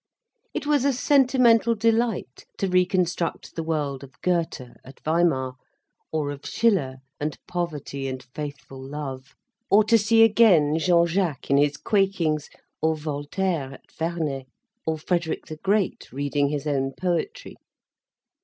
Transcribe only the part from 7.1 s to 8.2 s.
and poverty